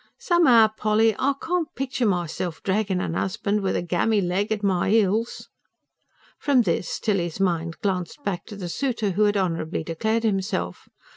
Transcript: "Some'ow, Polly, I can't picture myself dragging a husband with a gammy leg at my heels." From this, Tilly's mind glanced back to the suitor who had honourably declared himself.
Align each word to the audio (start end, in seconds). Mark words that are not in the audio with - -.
"Some'ow, 0.17 0.69
Polly, 0.77 1.15
I 1.19 1.35
can't 1.39 1.75
picture 1.75 2.07
myself 2.07 2.63
dragging 2.63 2.99
a 2.99 3.11
husband 3.19 3.61
with 3.61 3.75
a 3.75 3.83
gammy 3.83 4.19
leg 4.19 4.51
at 4.51 4.63
my 4.63 4.89
heels." 4.89 5.47
From 6.39 6.63
this, 6.63 6.99
Tilly's 6.99 7.39
mind 7.39 7.77
glanced 7.83 8.23
back 8.23 8.47
to 8.47 8.55
the 8.55 8.67
suitor 8.67 9.11
who 9.11 9.25
had 9.25 9.37
honourably 9.37 9.83
declared 9.83 10.23
himself. 10.23 10.89